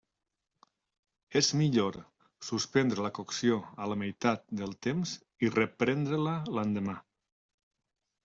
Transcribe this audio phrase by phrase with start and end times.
[1.41, 1.97] És millor
[2.47, 5.13] suspendre la cocció a la meitat del temps
[5.49, 6.97] i reprendre-la l'endemà.